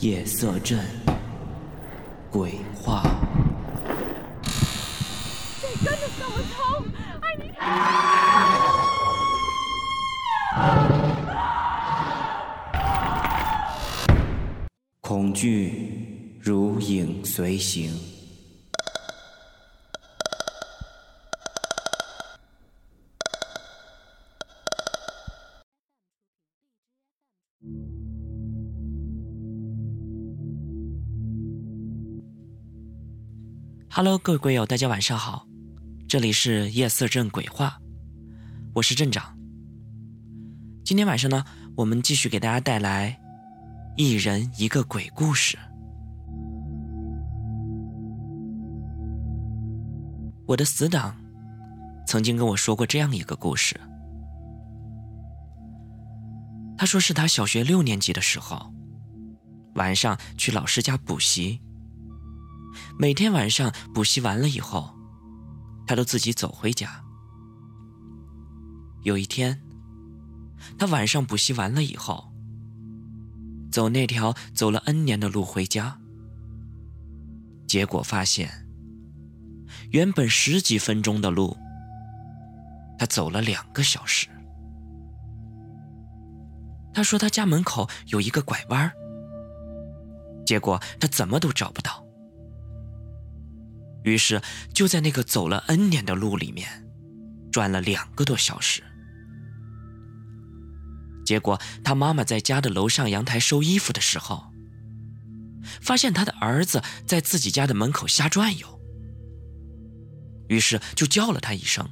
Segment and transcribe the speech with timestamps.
[0.00, 0.78] 夜色镇
[2.30, 3.02] 鬼话。
[5.62, 6.84] 这真的这么痛？
[7.22, 7.50] 哎你！
[15.00, 18.15] 恐惧如影随形。
[33.96, 35.46] Hello，各位鬼友，大家晚上好，
[36.06, 37.80] 这里是夜色镇鬼话，
[38.74, 39.34] 我是镇长。
[40.84, 41.42] 今天晚上呢，
[41.74, 43.18] 我们继续给大家带来
[43.96, 45.56] 一人一个鬼故事。
[50.44, 51.16] 我的死党
[52.06, 53.80] 曾经跟我说过这样一个故事。
[56.76, 58.70] 他说是他小学六年级的时候，
[59.76, 61.62] 晚上去老师家补习。
[62.98, 64.94] 每天晚上补习完了以后，
[65.86, 67.02] 他都自己走回家。
[69.02, 69.60] 有一天，
[70.78, 72.32] 他晚上补习完了以后，
[73.70, 75.98] 走那条走了 N 年的路回家，
[77.66, 78.66] 结果发现，
[79.90, 81.56] 原本十几分钟的路，
[82.98, 84.28] 他走了两个小时。
[86.94, 88.90] 他说他家门口有一个拐弯
[90.46, 92.05] 结果他怎么都找不到。
[94.06, 94.40] 于是
[94.72, 96.86] 就在那个走了 N 年的路里面，
[97.50, 98.84] 转了两个多小时。
[101.24, 104.52] 结果他妈妈在家的楼上阳台收衣服的时候，
[105.80, 108.80] 发现他的儿子在自己家的门口瞎转悠，
[110.48, 111.90] 于是就叫了他一声，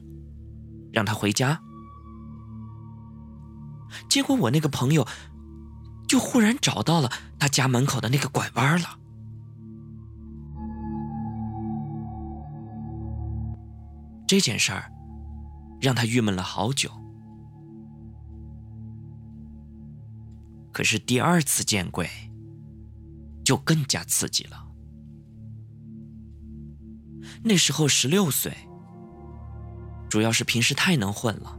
[0.93, 1.61] 让他回家。
[4.09, 5.05] 结果我那个朋友
[6.07, 7.11] 就忽然找到了
[7.41, 9.01] 他家门口的那个拐弯了。
[14.27, 14.91] 这件事儿
[15.81, 16.91] 让他郁闷了好久。
[20.73, 22.09] 可是第二次见鬼
[23.45, 24.67] 就更加刺激了。
[27.43, 28.57] 那时候十六岁，
[30.09, 31.59] 主要是平时太能混了。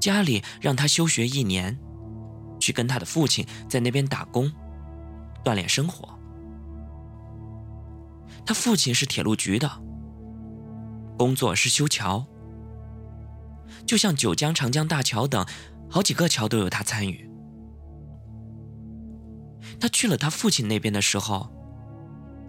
[0.00, 1.78] 家里让他休学一年，
[2.58, 4.50] 去跟他的父亲在那边打工，
[5.44, 6.18] 锻炼生活。
[8.44, 9.70] 他父亲是铁路局的，
[11.20, 12.26] 工作是修桥，
[13.86, 15.44] 就像九江、长江大桥等
[15.90, 17.30] 好几个桥都有他参与。
[19.78, 21.52] 他去了他父亲那边的时候，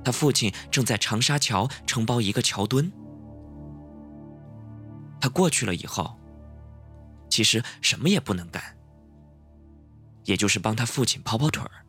[0.06, 2.90] 他父亲正在长沙桥承包一个桥墩。
[5.20, 6.18] 他过去了以后。
[7.30, 8.64] 其实什么也不能干，
[10.24, 11.86] 也就是帮他父亲跑跑腿儿。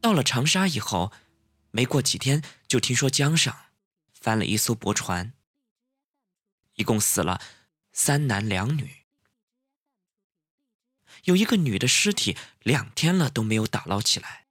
[0.00, 1.12] 到了长沙以后，
[1.72, 3.66] 没过几天就听说江上
[4.12, 5.32] 翻了一艘驳船，
[6.74, 7.40] 一共死了
[7.92, 9.04] 三男两女，
[11.24, 14.46] 有一个女的尸体两天了都没有打捞起来。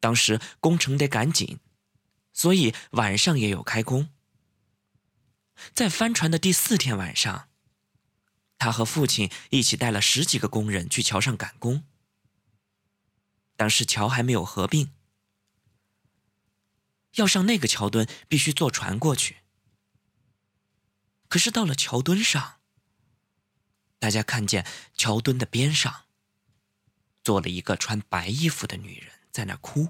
[0.00, 1.58] 当时工程得赶紧，
[2.32, 4.10] 所以晚上也有开工。
[5.72, 7.48] 在翻船的第四天晚上，
[8.58, 11.84] 他和父亲一起带了十几个工人去桥上赶工。
[13.56, 14.92] 当时桥还没有合并，
[17.16, 19.38] 要上那个桥墩必须坐船过去。
[21.28, 22.60] 可是到了桥墩上，
[23.98, 26.04] 大家看见桥墩的边上
[27.22, 29.88] 坐了一个穿白衣服的女人，在那哭。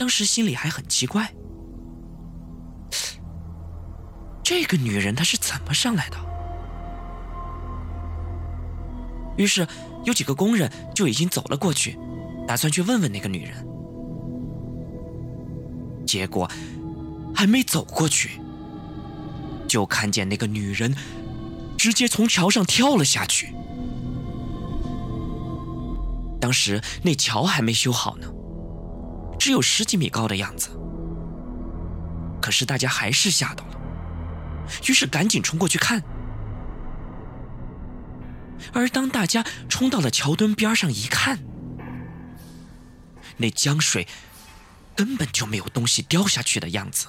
[0.00, 1.30] 当时心里还很奇怪，
[4.42, 6.16] 这个女人她是怎么上来的？
[9.36, 9.68] 于是
[10.06, 11.98] 有几个工人就已经走了过去，
[12.48, 13.68] 打算去问问那个女人。
[16.06, 16.50] 结果
[17.34, 18.40] 还没走过去，
[19.68, 20.96] 就看见那个女人
[21.76, 23.54] 直接从桥上跳了下去。
[26.40, 28.26] 当时那桥还没修好呢。
[29.40, 30.68] 只有十几米高的样子，
[32.42, 33.80] 可是大家还是吓到了，
[34.86, 36.02] 于是赶紧冲过去看。
[38.74, 41.38] 而当大家冲到了桥墩边上一看，
[43.38, 44.06] 那江水
[44.94, 47.06] 根本就没有东西掉下去的样子，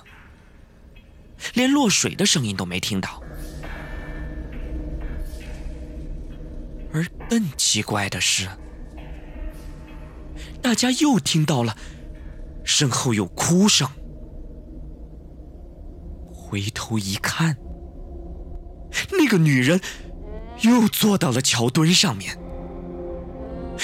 [1.54, 3.22] 连落水的声音都没听到。
[6.94, 8.48] 而更奇怪的是，
[10.62, 11.76] 大家又听到了
[12.72, 13.86] 身后有哭声。
[16.32, 17.58] 回头一看，
[19.12, 19.82] 那个女人
[20.62, 22.38] 又坐到了桥墩上面，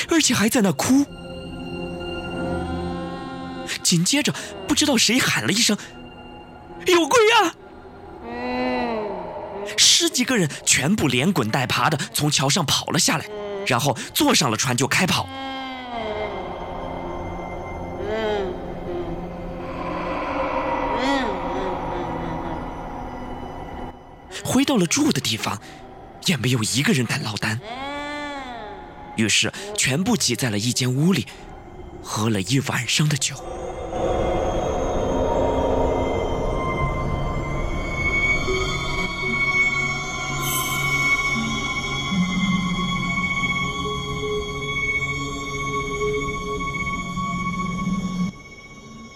[0.10, 1.04] 而且还在那哭。
[3.84, 4.34] 紧接着，
[4.68, 5.78] 不知道谁喊了一声
[6.88, 7.54] ：“有鬼呀！”
[9.78, 13.26] 十几个人全部连滚带爬的从桥上跑了下来，
[13.66, 15.28] 然后坐上了船就开跑。
[24.48, 25.62] 回到了住的地方，
[26.26, 27.60] 也没有一个人敢落单。
[29.18, 31.28] 于是，全部挤在了一间屋里，
[32.02, 33.36] 喝了一晚上的酒。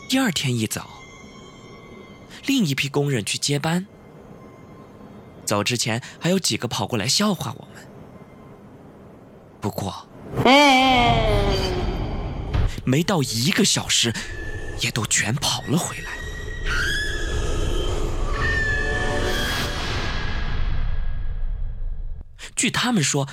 [0.10, 0.90] 第二天一早，
[2.46, 3.88] 另一批工人去接班。
[5.46, 7.88] 走之前，还有几个跑过来笑话我们。
[9.60, 10.08] 不过，
[12.86, 14.14] 没到一个小时，
[14.80, 16.12] 也都全跑了回来。
[22.56, 23.28] 据他们说，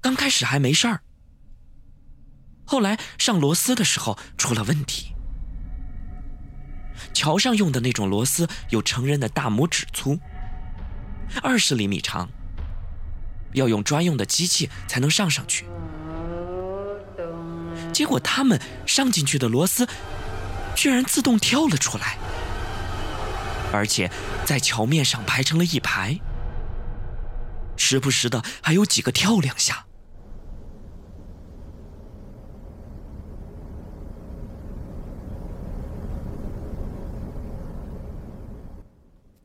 [0.00, 1.00] 刚开始还没事儿，
[2.64, 5.14] 后来上螺丝的时候出了问题。
[7.12, 10.18] 桥上用的那种螺丝有成人的大拇指粗，
[11.42, 12.28] 二十厘米长，
[13.52, 15.64] 要用专用的机器才能上上去。
[17.92, 19.86] 结果他们上进去的螺丝
[20.74, 22.16] 居然自动跳了出来，
[23.72, 24.10] 而且
[24.44, 26.18] 在桥面上排成了一排，
[27.76, 29.86] 时不时的还有几个跳两下。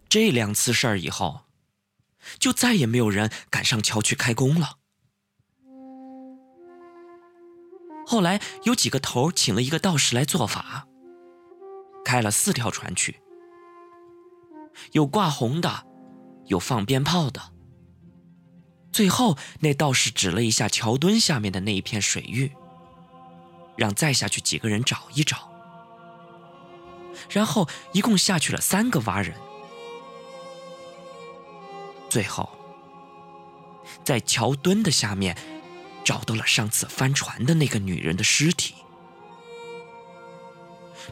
[0.08, 1.42] 这两次事儿以后，
[2.40, 4.78] 就再也没有人敢上桥去开工了。
[8.08, 10.88] 后来有几个头请了一个道士来做法，
[12.04, 13.20] 开了四条船去，
[14.92, 15.86] 有挂红的，
[16.46, 17.42] 有放鞭炮的。
[18.92, 22.52] 最后那道士指了一下桥墩下面的那一片水域，
[23.76, 25.52] 让再下去几个人找一找。
[27.30, 29.36] 然后一共下去了三个蛙人。
[32.16, 32.50] 最后，
[34.06, 35.38] 在桥墩的下面，
[36.02, 38.74] 找到了上次翻船的那个女人的尸体。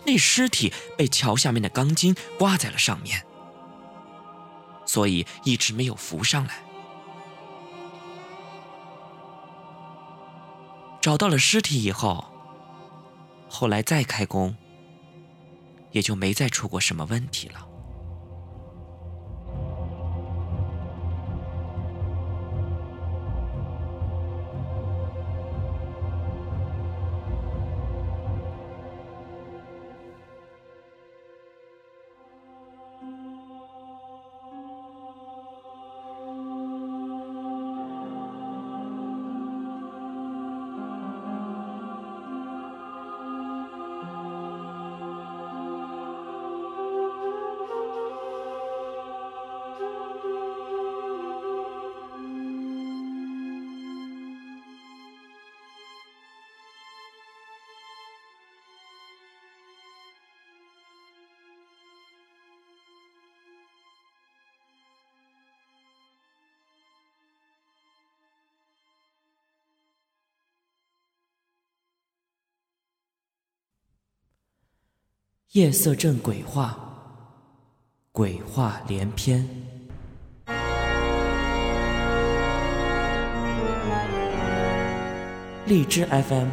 [0.05, 3.25] 那尸体被桥下面的钢筋挂在了上面，
[4.85, 6.63] 所以一直没有浮上来。
[11.01, 12.23] 找到了尸体以后，
[13.49, 14.55] 后来再开工，
[15.91, 17.72] 也就没再出过什么问题了。
[75.53, 76.75] 夜色镇鬼话，
[78.11, 79.47] 鬼话连篇。
[85.67, 86.47] 荔枝 FM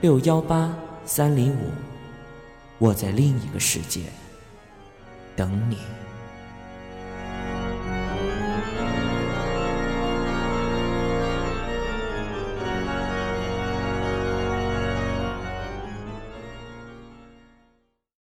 [0.00, 0.74] 六幺八
[1.04, 1.70] 三零五，
[2.78, 4.04] 我在另一个世界
[5.36, 5.76] 等你。